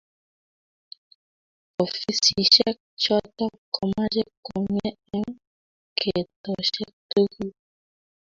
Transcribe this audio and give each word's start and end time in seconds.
Ofisishek 1.83 2.77
chotok 3.03 3.53
ko 3.75 3.81
mache 3.95 4.23
komie 4.45 4.89
eng' 5.15 5.37
ketoshek 5.97 6.89
tugul 7.11 7.49